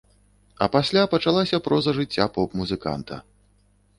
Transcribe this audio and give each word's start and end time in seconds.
А 0.65 0.67
пасля 0.75 1.01
пачалася 1.11 1.59
проза 1.67 1.93
жыцця 1.99 2.25
поп-музыканта. 2.37 3.21